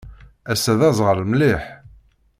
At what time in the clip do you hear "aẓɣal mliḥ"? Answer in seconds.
0.89-1.63